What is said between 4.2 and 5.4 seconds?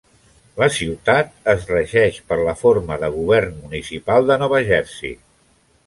de Nova Jersey.